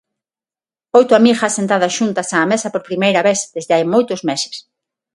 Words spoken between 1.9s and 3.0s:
xuntas á mesa por